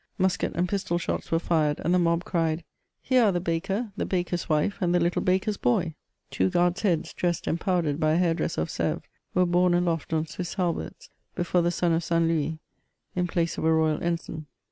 [0.17, 2.63] Musket and pistol* shots were fired, and the mob cried:'^
[3.03, 5.93] Here are the baker, the bakers wifey and the little baker*8 boy r
[6.31, 9.03] Two guards' heads dressed and powdered by a hairdresser of Sevres,
[9.35, 12.25] were borne aloft on Swiss halberts before the son of St.
[12.25, 12.57] Louis,
[13.15, 14.47] in place of a royal ensign.